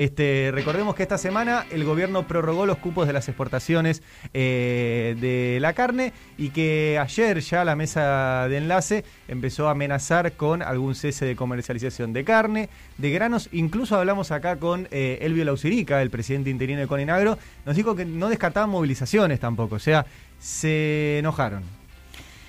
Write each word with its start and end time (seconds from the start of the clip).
Este, 0.00 0.50
recordemos 0.50 0.94
que 0.94 1.02
esta 1.02 1.18
semana 1.18 1.66
el 1.70 1.84
gobierno 1.84 2.26
prorrogó 2.26 2.64
los 2.64 2.78
cupos 2.78 3.06
de 3.06 3.12
las 3.12 3.28
exportaciones 3.28 4.02
eh, 4.32 5.14
de 5.20 5.58
la 5.60 5.74
carne 5.74 6.14
y 6.38 6.48
que 6.48 6.98
ayer 6.98 7.40
ya 7.40 7.66
la 7.66 7.76
mesa 7.76 8.48
de 8.48 8.56
enlace 8.56 9.04
empezó 9.28 9.68
a 9.68 9.72
amenazar 9.72 10.32
con 10.32 10.62
algún 10.62 10.94
cese 10.94 11.26
de 11.26 11.36
comercialización 11.36 12.14
de 12.14 12.24
carne, 12.24 12.70
de 12.96 13.10
granos. 13.10 13.50
Incluso 13.52 13.98
hablamos 13.98 14.30
acá 14.30 14.56
con 14.56 14.88
eh, 14.90 15.18
Elvio 15.20 15.44
Lausirica, 15.44 16.00
el 16.00 16.08
presidente 16.08 16.48
interino 16.48 16.80
de 16.80 16.86
Coninagro, 16.86 17.36
nos 17.66 17.76
dijo 17.76 17.94
que 17.94 18.06
no 18.06 18.30
descartaban 18.30 18.70
movilizaciones 18.70 19.38
tampoco, 19.38 19.74
o 19.74 19.78
sea, 19.78 20.06
se 20.38 21.18
enojaron. 21.18 21.62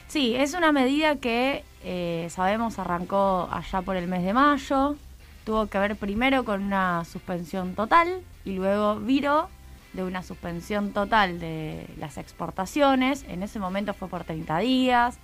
Sí, 0.07 0.35
es 0.37 0.53
una 0.53 0.71
medida 0.71 1.17
que 1.17 1.65
eh, 1.83 2.27
sabemos 2.29 2.79
arrancó 2.79 3.49
allá 3.51 3.81
por 3.81 3.97
el 3.97 4.07
mes 4.07 4.23
de 4.23 4.31
mayo, 4.31 4.95
tuvo 5.43 5.67
que 5.67 5.79
ver 5.79 5.95
primero 5.95 6.43
con 6.43 6.63
una 6.63 7.05
suspensión 7.05 7.75
total 7.75 8.21
y 8.45 8.53
luego 8.53 8.97
viró 8.99 9.49
de 9.93 10.03
una 10.03 10.23
suspensión 10.23 10.93
total 10.93 11.39
de 11.39 11.87
las 11.97 12.17
exportaciones. 12.17 13.25
En 13.27 13.43
ese 13.43 13.59
momento 13.59 13.93
fue 13.93 14.07
por 14.07 14.23
30 14.23 14.59
días. 14.59 15.19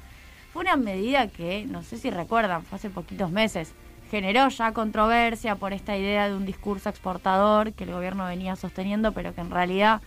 Fue 0.51 0.61
una 0.61 0.75
medida 0.75 1.27
que, 1.27 1.65
no 1.67 1.83
sé 1.83 1.97
si 1.97 2.09
recuerdan, 2.09 2.63
fue 2.63 2.77
hace 2.77 2.89
poquitos 2.89 3.31
meses. 3.31 3.73
Generó 4.09 4.47
ya 4.49 4.73
controversia 4.73 5.55
por 5.55 5.73
esta 5.73 5.97
idea 5.97 6.29
de 6.29 6.35
un 6.35 6.45
discurso 6.45 6.89
exportador 6.89 7.73
que 7.73 7.83
el 7.83 7.91
gobierno 7.91 8.25
venía 8.25 8.55
sosteniendo, 8.55 9.11
pero 9.11 9.35
que 9.35 9.41
en 9.41 9.51
realidad 9.51 10.01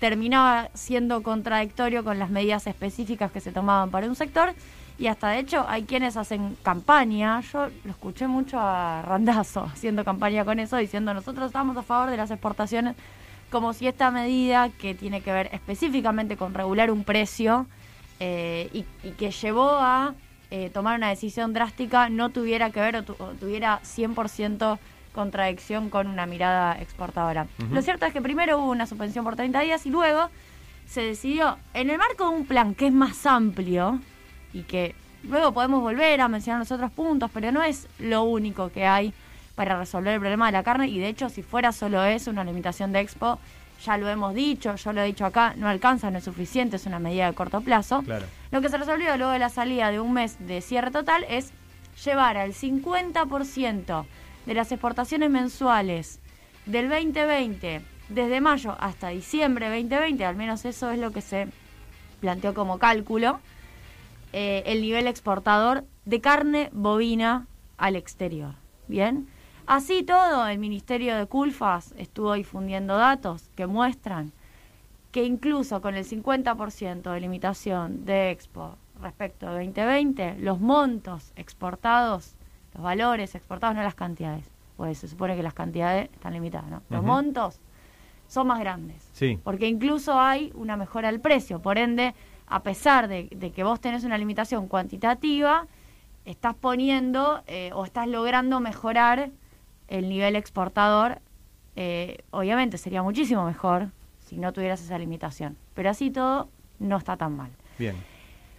terminaba 0.00 0.68
siendo 0.74 1.22
contradictorio 1.22 2.02
con 2.02 2.18
las 2.18 2.28
medidas 2.28 2.66
específicas 2.66 3.30
que 3.30 3.40
se 3.40 3.52
tomaban 3.52 3.90
para 3.90 4.08
un 4.08 4.16
sector 4.16 4.52
y 4.98 5.06
hasta 5.06 5.30
de 5.30 5.38
hecho 5.40 5.64
hay 5.68 5.84
quienes 5.84 6.16
hacen 6.16 6.56
campaña, 6.62 7.40
yo 7.40 7.68
lo 7.84 7.90
escuché 7.90 8.26
mucho 8.26 8.58
a 8.60 9.02
Randazo 9.02 9.64
haciendo 9.72 10.04
campaña 10.04 10.44
con 10.44 10.58
eso, 10.60 10.76
diciendo 10.76 11.14
nosotros 11.14 11.46
estamos 11.46 11.76
a 11.76 11.82
favor 11.82 12.10
de 12.10 12.16
las 12.16 12.30
exportaciones, 12.30 12.96
como 13.50 13.72
si 13.72 13.86
esta 13.86 14.10
medida 14.10 14.70
que 14.70 14.94
tiene 14.94 15.20
que 15.20 15.32
ver 15.32 15.50
específicamente 15.52 16.36
con 16.36 16.54
regular 16.54 16.90
un 16.90 17.04
precio 17.04 17.66
eh, 18.20 18.70
y, 18.72 19.10
que 19.12 19.30
llevó 19.30 19.70
a 19.70 20.14
eh, 20.50 20.70
tomar 20.70 20.96
una 20.96 21.08
decisión 21.08 21.52
drástica 21.52 22.08
no 22.08 22.30
tuviera 22.30 22.70
que 22.70 22.80
ver 22.80 22.96
o, 22.96 23.02
tuviera 23.02 23.80
100% 23.82 24.78
contradicción 25.12 25.90
con 25.90 26.06
una 26.06 26.24
mirada 26.26 26.80
exportadora. 26.80 27.46
Lo 27.70 27.82
cierto 27.82 28.06
es 28.06 28.12
que 28.12 28.22
primero 28.22 28.58
hubo 28.58 28.70
una 28.70 28.86
suspensión 28.86 29.24
por 29.24 29.36
30 29.36 29.60
días 29.60 29.84
y 29.86 29.90
luego 29.90 30.30
se 30.86 31.02
decidió, 31.02 31.58
en 31.74 31.90
el 31.90 31.98
marco 31.98 32.30
de 32.30 32.36
un 32.36 32.46
plan 32.46 32.74
que 32.74 32.86
es 32.86 32.92
más 32.92 33.26
amplio, 33.26 34.00
y 34.52 34.62
que 34.62 34.94
luego 35.22 35.52
podemos 35.52 35.80
volver 35.80 36.20
a 36.20 36.28
mencionar 36.28 36.60
los 36.60 36.72
otros 36.72 36.90
puntos, 36.92 37.30
pero 37.32 37.52
no 37.52 37.62
es 37.62 37.88
lo 37.98 38.22
único 38.24 38.70
que 38.70 38.86
hay 38.86 39.12
para 39.54 39.78
resolver 39.78 40.14
el 40.14 40.20
problema 40.20 40.46
de 40.46 40.52
la 40.52 40.62
carne 40.62 40.88
y 40.88 40.98
de 40.98 41.08
hecho 41.08 41.28
si 41.28 41.42
fuera 41.42 41.72
solo 41.72 42.02
eso, 42.04 42.30
una 42.30 42.44
limitación 42.44 42.92
de 42.92 43.00
expo, 43.00 43.38
ya 43.84 43.96
lo 43.96 44.08
hemos 44.08 44.34
dicho, 44.34 44.74
yo 44.76 44.92
lo 44.92 45.02
he 45.02 45.06
dicho 45.06 45.26
acá, 45.26 45.54
no 45.56 45.68
alcanza, 45.68 46.10
no 46.10 46.18
es 46.18 46.24
suficiente, 46.24 46.76
es 46.76 46.86
una 46.86 46.98
medida 46.98 47.26
de 47.26 47.34
corto 47.34 47.60
plazo. 47.60 48.04
Lo 48.50 48.60
que 48.60 48.68
se 48.68 48.78
resolvió 48.78 49.16
luego 49.16 49.32
de 49.32 49.38
la 49.38 49.48
salida 49.48 49.90
de 49.90 50.00
un 50.00 50.12
mes 50.12 50.36
de 50.46 50.60
cierre 50.60 50.90
total 50.90 51.24
es 51.28 51.52
llevar 52.04 52.36
al 52.36 52.52
50% 52.52 54.04
de 54.46 54.54
las 54.54 54.72
exportaciones 54.72 55.30
mensuales 55.30 56.20
del 56.66 56.88
2020 56.88 57.82
desde 58.08 58.40
mayo 58.40 58.76
hasta 58.78 59.08
diciembre 59.08 59.68
2020, 59.68 60.24
al 60.24 60.36
menos 60.36 60.64
eso 60.64 60.90
es 60.90 60.98
lo 60.98 61.10
que 61.10 61.20
se 61.20 61.48
planteó 62.20 62.54
como 62.54 62.78
cálculo, 62.78 63.40
eh, 64.32 64.62
el 64.66 64.82
nivel 64.82 65.06
exportador 65.06 65.84
de 66.04 66.20
carne 66.20 66.70
bovina 66.72 67.46
al 67.76 67.96
exterior. 67.96 68.54
Bien, 68.88 69.28
así 69.66 70.02
todo, 70.02 70.46
el 70.46 70.58
Ministerio 70.58 71.16
de 71.16 71.26
Culfas 71.26 71.94
estuvo 71.96 72.32
difundiendo 72.34 72.96
datos 72.96 73.48
que 73.56 73.66
muestran 73.66 74.32
que 75.12 75.24
incluso 75.24 75.82
con 75.82 75.94
el 75.94 76.06
50% 76.06 77.12
de 77.12 77.20
limitación 77.20 78.04
de 78.06 78.30
Expo 78.30 78.76
respecto 79.00 79.46
de 79.46 79.64
2020, 79.66 80.36
los 80.38 80.58
montos 80.58 81.32
exportados, 81.36 82.34
los 82.74 82.82
valores 82.82 83.34
exportados, 83.34 83.76
no 83.76 83.82
las 83.82 83.94
cantidades, 83.94 84.46
pues 84.76 84.98
se 84.98 85.08
supone 85.08 85.36
que 85.36 85.42
las 85.42 85.54
cantidades 85.54 86.08
están 86.12 86.32
limitadas, 86.32 86.70
¿no? 86.70 86.82
Los 86.88 87.04
montos 87.04 87.60
son 88.26 88.46
más 88.46 88.60
grandes. 88.60 89.06
Sí. 89.12 89.38
Porque 89.44 89.66
incluso 89.66 90.18
hay 90.18 90.50
una 90.54 90.76
mejora 90.76 91.10
del 91.10 91.20
precio, 91.20 91.60
por 91.60 91.76
ende 91.76 92.14
a 92.52 92.62
pesar 92.62 93.08
de, 93.08 93.28
que 93.28 93.64
vos 93.64 93.80
tenés 93.80 94.04
una 94.04 94.18
limitación 94.18 94.68
cuantitativa, 94.68 95.66
estás 96.26 96.54
poniendo 96.54 97.42
eh, 97.46 97.70
o 97.72 97.86
estás 97.86 98.06
logrando 98.06 98.60
mejorar 98.60 99.30
el 99.88 100.10
nivel 100.10 100.36
exportador. 100.36 101.20
Eh, 101.76 102.18
obviamente 102.30 102.76
sería 102.76 103.02
muchísimo 103.02 103.46
mejor 103.46 103.88
si 104.18 104.36
no 104.36 104.52
tuvieras 104.52 104.82
esa 104.82 104.98
limitación, 104.98 105.56
pero 105.72 105.88
así 105.88 106.10
todo 106.10 106.50
no 106.78 106.98
está 106.98 107.16
tan 107.16 107.34
mal. 107.34 107.50
Bien. 107.78 107.96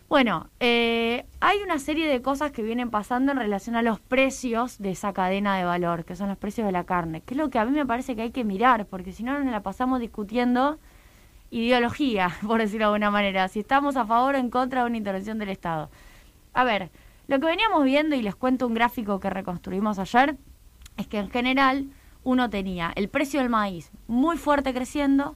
Bueno, 0.09 0.49
eh, 0.59 1.27
hay 1.39 1.59
una 1.59 1.77
serie 1.77 2.07
de 2.07 2.23
cosas 2.23 2.51
que 2.51 2.63
vienen 2.63 2.89
pasando 2.89 3.31
en 3.31 3.37
relación 3.37 3.75
a 3.75 3.83
los 3.83 3.99
precios 3.99 4.79
de 4.79 4.89
esa 4.89 5.13
cadena 5.13 5.55
de 5.55 5.65
valor, 5.65 6.03
que 6.03 6.15
son 6.15 6.29
los 6.29 6.37
precios 6.39 6.65
de 6.65 6.71
la 6.71 6.83
carne, 6.83 7.21
que 7.21 7.35
es 7.35 7.37
lo 7.37 7.51
que 7.51 7.59
a 7.59 7.65
mí 7.65 7.71
me 7.71 7.85
parece 7.85 8.15
que 8.15 8.23
hay 8.23 8.31
que 8.31 8.43
mirar, 8.43 8.87
porque 8.87 9.11
si 9.11 9.21
no 9.21 9.37
nos 9.37 9.51
la 9.51 9.61
pasamos 9.61 9.99
discutiendo 9.99 10.79
ideología, 11.53 12.31
por 12.47 12.59
decirlo 12.59 12.87
de 12.87 12.93
alguna 12.95 13.11
manera, 13.11 13.47
si 13.47 13.59
estamos 13.59 13.95
a 13.95 14.05
favor 14.05 14.35
o 14.35 14.37
en 14.37 14.49
contra 14.49 14.81
de 14.81 14.87
una 14.87 14.97
intervención 14.97 15.37
del 15.37 15.49
Estado. 15.49 15.89
A 16.53 16.63
ver, 16.63 16.91
lo 17.27 17.39
que 17.39 17.45
veníamos 17.45 17.83
viendo, 17.83 18.15
y 18.15 18.21
les 18.21 18.35
cuento 18.35 18.67
un 18.67 18.73
gráfico 18.73 19.19
que 19.19 19.29
reconstruimos 19.29 19.99
ayer, 19.99 20.37
es 20.97 21.07
que 21.07 21.19
en 21.19 21.29
general 21.29 21.87
uno 22.23 22.49
tenía 22.49 22.91
el 22.95 23.09
precio 23.09 23.39
del 23.39 23.49
maíz 23.49 23.91
muy 24.07 24.37
fuerte 24.37 24.73
creciendo, 24.73 25.35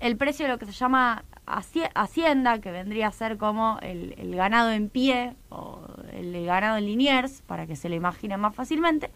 el 0.00 0.16
precio 0.16 0.46
de 0.46 0.52
lo 0.52 0.58
que 0.58 0.66
se 0.66 0.72
llama 0.72 1.24
hacienda, 1.46 2.60
que 2.60 2.70
vendría 2.70 3.08
a 3.08 3.12
ser 3.12 3.36
como 3.36 3.78
el, 3.82 4.34
ganado 4.36 4.70
en 4.70 4.88
pie 4.88 5.34
o 5.48 5.80
el, 6.12 6.44
ganado 6.44 6.76
en 6.76 6.86
liniers, 6.86 7.42
para 7.42 7.66
que 7.66 7.76
se 7.76 7.88
lo 7.88 7.94
imaginen 7.94 8.40
más 8.40 8.54
fácilmente, 8.54 9.10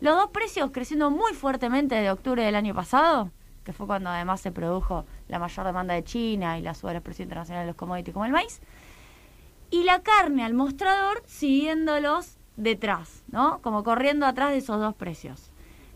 los 0.00 0.14
dos 0.16 0.30
precios 0.30 0.70
creciendo 0.72 1.10
muy 1.10 1.32
fuertemente 1.32 1.94
de 1.94 2.10
octubre 2.10 2.42
del 2.42 2.54
año 2.54 2.74
pasado, 2.74 3.30
que 3.64 3.72
fue 3.72 3.86
cuando 3.86 4.10
además 4.10 4.40
se 4.40 4.52
produjo 4.52 5.06
la 5.28 5.38
mayor 5.38 5.66
demanda 5.66 5.94
de 5.94 6.04
China 6.04 6.58
y 6.58 6.62
la 6.62 6.74
suba 6.74 6.90
de 6.90 6.96
los 6.96 7.02
precios 7.02 7.24
internacionales 7.24 7.66
de 7.66 7.70
los 7.70 7.76
commodities 7.76 8.12
como 8.12 8.26
el 8.26 8.32
maíz, 8.32 8.60
y 9.70 9.84
la 9.84 10.02
carne 10.02 10.44
al 10.44 10.54
mostrador 10.54 11.22
siguiéndolos 11.26 12.38
detrás, 12.56 13.24
¿no? 13.28 13.60
Como 13.62 13.84
corriendo 13.84 14.26
atrás 14.26 14.50
de 14.50 14.58
esos 14.58 14.80
dos 14.80 14.94
precios. 14.94 15.50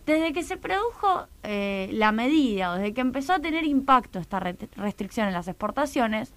Desde 0.06 0.32
que 0.32 0.42
se 0.42 0.56
produjo 0.56 1.26
eh, 1.42 1.88
la 1.92 2.10
medida, 2.10 2.72
o 2.72 2.74
desde 2.74 2.94
que 2.94 3.00
empezó 3.00 3.34
a 3.34 3.38
tener 3.40 3.64
impacto 3.64 4.18
esta 4.18 4.40
restricción 4.40 5.28
en 5.28 5.34
las 5.34 5.46
exportaciones, 5.46 6.34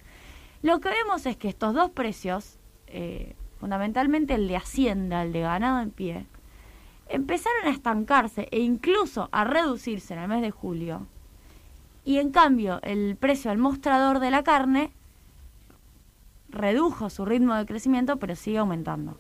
lo 0.61 0.79
que 0.79 0.89
vemos 0.89 1.25
es 1.25 1.37
que 1.37 1.49
estos 1.49 1.73
dos 1.73 1.89
precios, 1.89 2.59
eh, 2.87 3.35
fundamentalmente 3.59 4.35
el 4.35 4.47
de 4.47 4.57
Hacienda, 4.57 5.23
el 5.23 5.33
de 5.33 5.41
ganado 5.41 5.81
en 5.81 5.91
pie, 5.91 6.27
empezaron 7.09 7.65
a 7.65 7.71
estancarse 7.71 8.47
e 8.51 8.59
incluso 8.59 9.29
a 9.31 9.43
reducirse 9.43 10.13
en 10.13 10.19
el 10.19 10.27
mes 10.27 10.41
de 10.41 10.51
julio 10.51 11.07
y 12.03 12.19
en 12.19 12.31
cambio 12.31 12.79
el 12.83 13.15
precio 13.15 13.51
al 13.51 13.57
mostrador 13.57 14.19
de 14.19 14.31
la 14.31 14.43
carne 14.43 14.91
redujo 16.49 17.09
su 17.09 17.25
ritmo 17.25 17.55
de 17.55 17.65
crecimiento, 17.65 18.17
pero 18.17 18.35
sigue 18.35 18.59
aumentando. 18.59 19.17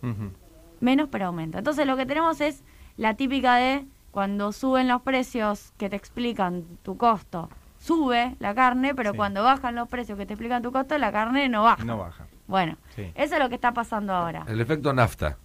Menos, 0.79 1.09
pero 1.09 1.27
aumenta. 1.27 1.59
Entonces 1.59 1.87
lo 1.87 1.97
que 1.97 2.05
tenemos 2.05 2.41
es 2.41 2.63
la 2.97 3.15
típica 3.15 3.55
de 3.55 3.85
cuando 4.11 4.51
suben 4.51 4.87
los 4.87 5.01
precios 5.01 5.73
que 5.77 5.89
te 5.89 5.95
explican 5.95 6.63
tu 6.83 6.97
costo, 6.97 7.49
sube 7.79 8.35
la 8.39 8.53
carne, 8.53 8.93
pero 8.93 9.13
cuando 9.13 9.43
bajan 9.43 9.75
los 9.75 9.87
precios 9.87 10.17
que 10.17 10.25
te 10.25 10.33
explican 10.33 10.61
tu 10.61 10.71
costo, 10.71 10.97
la 10.97 11.11
carne 11.11 11.49
no 11.49 11.63
baja. 11.63 11.83
No 11.83 11.97
baja. 11.97 12.27
Bueno, 12.47 12.77
eso 12.95 13.35
es 13.35 13.39
lo 13.39 13.49
que 13.49 13.55
está 13.55 13.73
pasando 13.73 14.13
ahora. 14.13 14.45
El 14.47 14.61
efecto 14.61 14.93
nafta. 14.93 15.37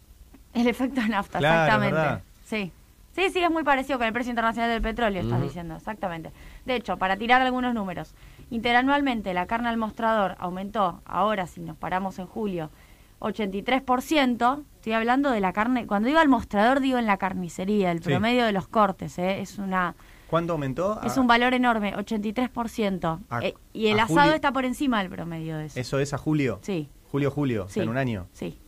El 0.52 0.66
efecto 0.66 1.00
nafta, 1.08 1.38
exactamente. 1.38 2.22
Sí. 2.44 2.72
Sí, 3.18 3.30
sí, 3.30 3.40
es 3.40 3.50
muy 3.50 3.64
parecido 3.64 3.98
con 3.98 4.06
el 4.06 4.12
precio 4.12 4.30
internacional 4.30 4.70
del 4.70 4.80
petróleo, 4.80 5.20
estás 5.20 5.42
diciendo, 5.42 5.74
exactamente. 5.74 6.30
De 6.64 6.76
hecho, 6.76 6.98
para 6.98 7.16
tirar 7.16 7.42
algunos 7.42 7.74
números, 7.74 8.14
interanualmente 8.48 9.34
la 9.34 9.46
carne 9.46 9.68
al 9.68 9.76
mostrador 9.76 10.36
aumentó, 10.38 11.02
ahora 11.04 11.48
si 11.48 11.60
nos 11.60 11.76
paramos 11.76 12.20
en 12.20 12.26
julio, 12.26 12.70
83%, 13.18 14.64
estoy 14.76 14.92
hablando 14.92 15.32
de 15.32 15.40
la 15.40 15.52
carne, 15.52 15.88
cuando 15.88 16.06
digo 16.06 16.20
al 16.20 16.28
mostrador 16.28 16.78
digo 16.78 16.96
en 16.96 17.06
la 17.06 17.16
carnicería, 17.16 17.90
el 17.90 18.00
promedio 18.00 18.44
de 18.44 18.52
los 18.52 18.68
cortes, 18.68 19.18
¿eh? 19.18 19.40
es 19.40 19.58
una... 19.58 19.96
¿Cuándo 20.28 20.52
aumentó? 20.52 21.00
Es 21.02 21.16
un 21.16 21.26
valor 21.26 21.54
enorme, 21.54 21.96
83%. 21.96 23.18
Eh, 23.42 23.54
y 23.72 23.88
el 23.88 23.98
asado 23.98 24.32
está 24.32 24.52
por 24.52 24.64
encima 24.64 25.00
del 25.00 25.10
promedio 25.10 25.56
de 25.56 25.66
eso. 25.66 25.80
¿Eso 25.80 25.98
es 25.98 26.14
a 26.14 26.18
julio? 26.18 26.60
Sí. 26.62 26.88
Julio, 27.10 27.32
julio, 27.32 27.66
en 27.74 27.88
un 27.88 27.96
año. 27.96 28.28
Sí. 28.32 28.60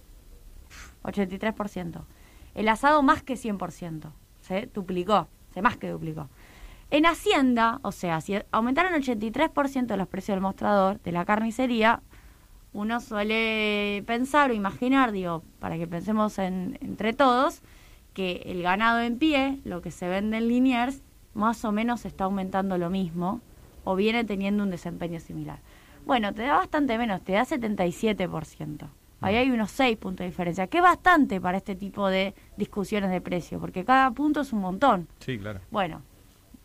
83%. 1.04 2.02
El 2.56 2.68
asado 2.68 3.00
más 3.04 3.22
que 3.22 3.34
100% 3.34 4.10
se 4.50 4.68
duplicó, 4.74 5.28
se 5.54 5.62
más 5.62 5.76
que 5.76 5.88
duplicó. 5.88 6.28
En 6.90 7.06
Hacienda, 7.06 7.78
o 7.82 7.92
sea, 7.92 8.20
si 8.20 8.36
aumentaron 8.50 8.94
el 8.94 9.02
83% 9.04 9.96
los 9.96 10.08
precios 10.08 10.34
del 10.34 10.42
mostrador 10.42 11.00
de 11.02 11.12
la 11.12 11.24
carnicería, 11.24 12.02
uno 12.72 13.00
suele 13.00 14.02
pensar 14.06 14.50
o 14.50 14.54
imaginar, 14.54 15.12
digo, 15.12 15.44
para 15.60 15.78
que 15.78 15.86
pensemos 15.86 16.38
en, 16.40 16.78
entre 16.80 17.12
todos, 17.12 17.62
que 18.12 18.42
el 18.46 18.62
ganado 18.62 19.00
en 19.00 19.18
pie, 19.18 19.60
lo 19.64 19.82
que 19.82 19.92
se 19.92 20.08
vende 20.08 20.38
en 20.38 20.48
Liniers, 20.48 21.02
más 21.32 21.64
o 21.64 21.70
menos 21.70 22.04
está 22.04 22.24
aumentando 22.24 22.76
lo 22.76 22.90
mismo 22.90 23.40
o 23.84 23.94
viene 23.94 24.24
teniendo 24.24 24.64
un 24.64 24.70
desempeño 24.70 25.20
similar. 25.20 25.60
Bueno, 26.06 26.34
te 26.34 26.42
da 26.42 26.56
bastante 26.56 26.98
menos, 26.98 27.22
te 27.22 27.32
da 27.32 27.46
77%. 27.46 28.88
Ahí 29.20 29.36
hay 29.36 29.50
unos 29.50 29.70
6 29.72 29.98
puntos 29.98 30.24
de 30.24 30.30
diferencia, 30.30 30.66
que 30.66 30.78
es 30.78 30.82
bastante 30.82 31.40
para 31.40 31.58
este 31.58 31.74
tipo 31.74 32.08
de 32.08 32.34
discusiones 32.56 33.10
de 33.10 33.20
precio, 33.20 33.60
porque 33.60 33.84
cada 33.84 34.10
punto 34.12 34.40
es 34.40 34.52
un 34.52 34.60
montón. 34.60 35.08
Sí, 35.18 35.38
claro. 35.38 35.60
Bueno, 35.70 36.02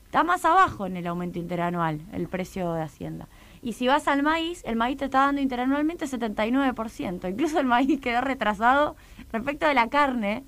está 0.06 0.24
más 0.24 0.46
abajo 0.46 0.86
en 0.86 0.96
el 0.96 1.08
aumento 1.08 1.38
interanual 1.38 2.02
el 2.14 2.28
precio 2.28 2.74
de 2.74 2.82
Hacienda. 2.82 3.28
Y 3.62 3.74
si 3.74 3.88
vas 3.88 4.08
al 4.08 4.24
maíz, 4.24 4.64
el 4.66 4.76
maíz 4.76 4.98
te 4.98 5.06
está 5.06 5.22
dando 5.22 5.42
interanualmente 5.42 6.06
79%. 6.06 7.30
Incluso 7.30 7.60
el 7.60 7.66
maíz 7.66 8.00
quedó 8.02 8.22
retrasado 8.22 8.96
respecto 9.34 9.68
de 9.68 9.74
la 9.74 9.90
carne, 9.90 10.44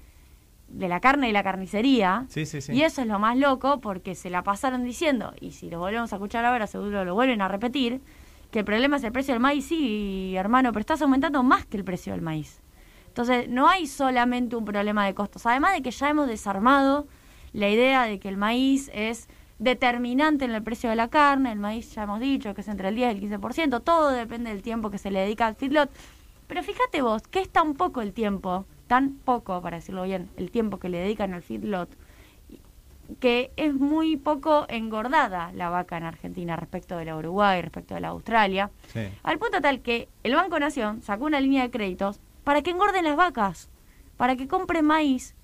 de 0.70 0.88
la 0.88 1.00
carne 1.00 1.28
y 1.28 1.32
la 1.32 1.44
carnicería. 1.44 2.26
Sí, 2.30 2.46
sí, 2.46 2.62
sí. 2.62 2.74
Y 2.74 2.84
eso 2.84 3.02
es 3.02 3.08
lo 3.08 3.20
más 3.20 3.36
loco 3.36 3.82
porque 3.82 4.16
se 4.16 4.30
la 4.30 4.44
pasaron 4.44 4.84
diciendo, 4.84 5.34
y 5.42 5.52
si 5.52 5.70
lo 5.70 5.80
volvemos 5.80 6.14
a 6.14 6.18
escuchar 6.18 6.46
ahora, 6.46 6.68
seguro 6.68 7.04
lo 7.04 7.16
vuelven 7.16 7.42
a 7.42 7.48
repetir, 7.48 8.02
que 8.52 8.60
el 8.60 8.66
problema 8.66 8.98
es 8.98 9.04
el 9.04 9.12
precio 9.12 9.34
del 9.34 9.42
maíz. 9.42 9.66
Sí, 9.66 10.36
hermano, 10.36 10.72
pero 10.72 10.82
estás 10.82 11.02
aumentando 11.02 11.44
más 11.44 11.66
que 11.66 11.78
el 11.78 11.84
precio 11.84 12.14
del 12.14 12.22
maíz. 12.22 12.62
Entonces, 13.08 13.50
no 13.50 13.68
hay 13.68 13.88
solamente 13.88 14.56
un 14.56 14.66
problema 14.66 15.06
de 15.06 15.14
costos. 15.16 15.46
Además 15.46 15.74
de 15.74 15.82
que 15.82 15.92
ya 15.92 16.10
hemos 16.10 16.28
desarmado 16.28 17.08
la 17.54 17.70
idea 17.70 18.04
de 18.04 18.20
que 18.20 18.30
el 18.30 18.38
maíz 18.38 18.92
es 18.94 19.28
determinante 19.60 20.46
en 20.46 20.52
el 20.52 20.62
precio 20.62 20.90
de 20.90 20.96
la 20.96 21.08
carne, 21.08 21.52
el 21.52 21.60
maíz 21.60 21.94
ya 21.96 22.04
hemos 22.04 22.20
dicho 22.20 22.54
que 22.54 22.62
es 22.62 22.68
entre 22.68 22.90
el 22.90 22.96
10 22.96 23.16
y 23.16 23.26
el 23.26 23.40
15%, 23.42 23.82
todo 23.84 24.12
depende 24.12 24.52
del 24.52 24.62
tiempo 24.62 24.92
que 24.92 25.00
se 25.00 25.10
le 25.10 25.22
dedica 25.22 25.48
al 25.48 25.56
feedlot. 25.56 25.90
Pero 26.48 26.64
fíjate 26.64 27.02
vos, 27.02 27.24
que 27.24 27.42
es 27.42 27.50
tan 27.50 27.74
poco 27.74 28.02
el 28.02 28.14
tiempo, 28.14 28.66
tan 28.88 29.16
poco, 29.16 29.62
para 29.62 29.78
decirlo 29.78 30.04
bien, 30.04 30.30
el 30.38 30.52
tiempo 30.52 30.78
que 30.78 30.90
le 30.90 31.00
dedican 31.00 31.34
al 31.34 31.42
feedlot, 31.42 31.90
que 33.20 33.52
es 33.56 33.74
muy 33.74 34.18
poco 34.18 34.66
engordada 34.70 35.52
la 35.54 35.70
vaca 35.70 35.98
en 35.98 36.04
Argentina 36.04 36.56
respecto 36.56 36.98
de 36.98 37.06
la 37.06 37.16
Uruguay, 37.16 37.62
respecto 37.62 37.94
de 37.96 38.02
la 38.02 38.10
Australia, 38.10 38.70
Sí. 38.94 39.08
al 39.24 39.40
punto 39.40 39.62
tal 39.62 39.82
que 39.82 40.08
el 40.24 40.36
Banco 40.36 40.60
Nación 40.60 41.02
sacó 41.02 41.26
una 41.26 41.40
línea 41.40 41.64
de 41.64 41.72
créditos 41.72 42.20
para 42.44 42.62
que 42.62 42.72
engorden 42.72 43.04
las 43.06 43.16
vacas, 43.16 43.70
para 44.18 44.36
que 44.36 44.48
compren 44.48 44.86
maíz 44.86 45.36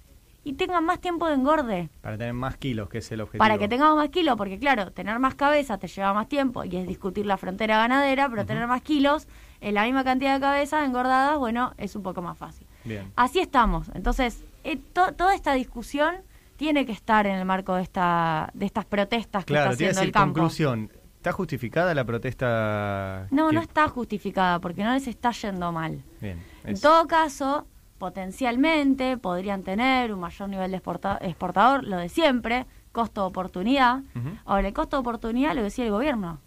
y 0.45 0.53
tengan 0.53 0.83
más 0.83 0.99
tiempo 0.99 1.27
de 1.27 1.35
engorde. 1.35 1.89
Para 2.01 2.17
tener 2.17 2.33
más 2.33 2.57
kilos, 2.57 2.89
que 2.89 2.97
es 2.97 3.09
el 3.13 3.21
objetivo. 3.21 3.39
Para 3.39 3.57
que 3.57 3.69
tengamos 3.69 3.95
más 3.95 4.09
kilos, 4.09 4.35
porque 4.35 4.59
claro, 4.59 4.91
tener 4.91 5.17
más 5.19 5.35
cabeza 5.35 5.77
te 5.77 5.87
lleva 5.87 6.13
más 6.13 6.27
tiempo 6.27 6.65
y 6.65 6.75
es 6.75 6.85
discutir 6.85 7.25
la 7.25 7.37
frontera 7.37 7.77
ganadera, 7.77 8.27
pero 8.29 8.45
tener 8.45 8.67
más 8.67 8.81
kilos 8.81 9.27
en 9.61 9.75
la 9.75 9.85
misma 9.85 10.03
cantidad 10.03 10.33
de 10.35 10.41
cabezas 10.41 10.85
engordadas, 10.85 11.37
bueno, 11.37 11.73
es 11.77 11.95
un 11.95 12.03
poco 12.03 12.21
más 12.21 12.37
fácil. 12.37 12.67
Bien. 12.83 13.09
Así 13.15 13.39
estamos. 13.39 13.87
Entonces, 13.93 14.43
eh, 14.65 14.75
to- 14.91 15.13
toda 15.13 15.33
esta 15.33 15.53
discusión 15.53 16.15
tiene 16.63 16.85
que 16.85 16.93
estar 16.93 17.27
en 17.27 17.35
el 17.35 17.43
marco 17.45 17.75
de 17.75 17.81
esta 17.83 18.49
de 18.53 18.65
estas 18.65 18.85
protestas 18.85 19.43
que 19.43 19.53
Claro, 19.53 19.71
está 19.71 19.73
haciendo 19.73 19.95
decir, 19.99 20.07
el 20.07 20.11
campo. 20.13 20.33
conclusión. 20.35 20.89
¿Está 21.17 21.31
justificada 21.33 21.93
la 21.93 22.05
protesta? 22.05 23.27
No, 23.31 23.49
que- 23.49 23.55
no 23.55 23.61
está 23.61 23.89
justificada 23.89 24.59
porque 24.59 24.83
no 24.85 24.93
les 24.93 25.07
está 25.07 25.31
yendo 25.31 25.71
mal. 25.73 26.01
Bien. 26.21 26.41
En 26.63 26.79
todo 26.79 27.05
caso, 27.07 27.67
potencialmente 27.97 29.17
podrían 29.17 29.63
tener 29.63 30.13
un 30.13 30.19
mayor 30.21 30.47
nivel 30.49 30.71
de 30.71 30.77
exporta- 30.77 31.17
exportador, 31.21 31.83
lo 31.83 31.97
de 31.97 32.07
siempre, 32.09 32.65
costo 32.93 33.21
de 33.21 33.27
oportunidad. 33.27 34.01
Ahora, 34.45 34.67
el 34.69 34.73
costo 34.73 34.95
de 34.97 35.01
oportunidad 35.01 35.53
lo 35.55 35.63
decía 35.63 35.83
el 35.85 35.91
gobierno. 35.91 36.39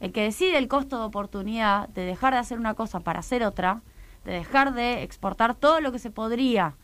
El 0.00 0.10
que 0.12 0.22
decide 0.24 0.58
el 0.58 0.66
costo 0.66 0.98
de 0.98 1.04
oportunidad 1.04 1.88
de 1.90 2.04
dejar 2.04 2.32
de 2.32 2.40
hacer 2.40 2.58
una 2.58 2.74
cosa 2.74 2.98
para 3.00 3.20
hacer 3.20 3.44
otra, 3.44 3.82
de 4.24 4.32
dejar 4.32 4.74
de 4.74 5.02
exportar 5.04 5.54
todo 5.54 5.80
lo 5.80 5.92
que 5.92 5.98
se 6.00 6.10
podría 6.10 6.74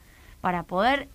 para 0.41 0.63
poder 0.63 1.09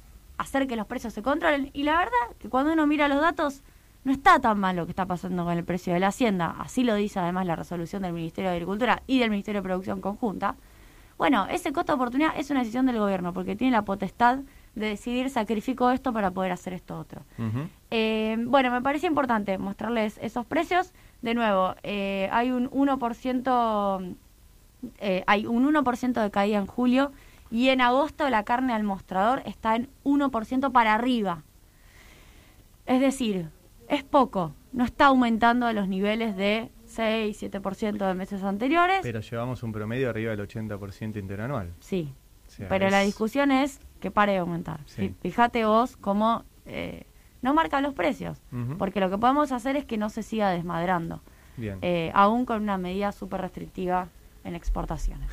hacer 0.44 0.68
que 0.68 0.76
los 0.76 0.88
precios 0.88 1.14
se 1.14 1.22
controlen. 1.22 1.70
Y 1.74 1.84
la 1.84 1.98
verdad 1.98 2.38
que 2.40 2.50
cuando 2.50 2.74
uno 2.74 2.88
mira 2.88 3.08
los 3.08 3.22
datos, 3.22 3.64
no 4.04 4.12
está 4.12 4.40
tan 4.40 4.60
mal 4.60 4.76
lo 4.76 4.86
que 4.86 4.92
está 4.92 5.06
pasando 5.06 5.46
con 5.46 5.58
el 5.58 5.64
precio 5.64 5.94
de 5.94 6.00
la 6.00 6.08
hacienda. 6.08 6.56
Así 6.60 6.84
lo 6.84 6.96
dice 6.96 7.20
además 7.20 7.46
la 7.46 7.56
resolución 7.56 8.02
del 8.02 8.14
Ministerio 8.14 8.50
de 8.50 8.58
Agricultura 8.58 9.02
y 9.08 9.20
del 9.20 9.30
Ministerio 9.30 9.62
de 9.62 9.68
Producción 9.68 10.02
Conjunta. 10.02 10.56
Bueno, 11.18 11.48
ese 11.50 11.72
costo 11.72 11.94
de 11.94 11.96
oportunidad 11.96 12.34
es 12.38 12.50
una 12.50 12.62
decisión 12.62 12.86
del 12.86 13.00
gobierno 13.00 13.34
porque 13.34 13.56
tiene 13.56 13.72
la 13.72 13.84
potestad 13.84 14.40
de 14.76 14.88
decidir 14.88 15.30
sacrifico 15.30 15.92
esto 15.92 16.12
para 16.12 16.32
poder 16.32 16.52
hacer 16.52 16.74
esto 16.74 16.98
otro. 16.98 17.22
Eh, 17.92 18.38
bueno, 18.40 18.72
me 18.72 18.82
parece 18.82 19.08
importante 19.08 19.58
mostrarles 19.58 20.18
esos 20.22 20.46
precios. 20.46 20.92
De 21.22 21.34
nuevo, 21.34 21.76
eh, 21.84 22.28
hay 22.32 22.52
un 22.52 22.70
1%, 22.72 24.16
eh, 24.98 25.24
hay 25.28 25.46
un 25.46 25.66
1% 25.66 26.22
de 26.22 26.32
caída 26.32 26.58
en 26.58 26.66
julio 26.66 27.12
y 27.54 27.70
en 27.70 27.80
agosto 27.82 28.30
la 28.30 28.44
carne 28.44 28.74
al 28.74 28.84
mostrador 28.84 29.42
está 29.46 29.76
en 29.78 29.88
1% 30.04 30.72
para 30.72 30.94
arriba. 30.96 31.44
Es 32.86 33.00
decir, 33.00 33.50
es 33.88 34.04
poco, 34.04 34.54
no 34.74 34.84
está 34.84 35.06
aumentando 35.06 35.66
a 35.68 35.74
los 35.74 35.88
niveles 35.88 36.36
de 36.36 36.72
6, 36.86 37.42
7% 37.42 38.08
de 38.08 38.14
meses 38.14 38.44
anteriores. 38.44 39.00
Pero 39.04 39.22
llevamos 39.22 39.64
un 39.64 39.72
promedio 39.72 40.10
arriba 40.10 40.36
del 40.36 40.48
80% 40.48 41.18
interanual. 41.18 41.72
sí, 41.80 42.14
O 42.48 42.52
sea, 42.52 42.68
pero 42.68 42.90
la 42.90 43.00
discusión 43.02 43.52
es 43.52 43.80
que 44.00 44.12
pare 44.12 44.34
de 44.34 44.40
aumentar. 44.40 44.82
Sí. 44.86 45.02
Fí- 45.10 45.16
Fíjate 45.22 45.66
vos 45.66 45.96
cómo 45.98 46.44
eh, 46.66 47.06
no 47.42 47.54
marca 47.54 47.82
los 47.82 47.94
precios, 47.94 48.42
porque 48.78 49.00
lo 49.00 49.10
que 49.10 49.18
podemos 49.18 49.52
hacer 49.52 49.76
es 49.76 49.86
que 49.86 49.98
no 49.98 50.10
se 50.10 50.24
siga 50.24 50.50
desmadrando, 50.50 51.22
Bien. 51.58 51.78
eh, 51.82 52.12
aún 52.14 52.46
con 52.46 52.62
una 52.64 52.78
medida 52.78 53.12
súper 53.12 53.42
restrictiva 53.42 54.08
en 54.44 54.56
exportaciones. 54.56 55.30